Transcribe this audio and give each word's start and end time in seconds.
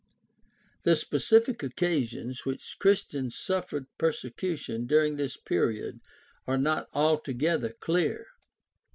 The 0.81 0.95
specific 0.95 1.61
occasions 1.61 2.43
when 2.43 2.57
Christians 2.79 3.37
suffered 3.37 3.85
persecu 3.99 4.57
tion 4.57 4.87
during 4.87 5.15
this 5.15 5.37
period 5.37 5.99
are 6.47 6.57
not 6.57 6.89
altogether 6.91 7.69
clear. 7.79 8.25